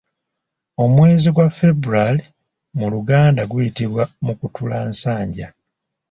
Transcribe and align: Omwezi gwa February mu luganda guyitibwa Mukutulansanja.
Omwezi 0.83 1.29
gwa 1.35 1.47
February 1.59 2.21
mu 2.77 2.85
luganda 2.93 3.41
guyitibwa 3.51 4.03
Mukutulansanja. 4.25 5.47